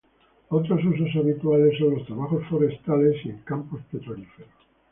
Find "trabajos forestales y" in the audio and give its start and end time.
2.07-3.29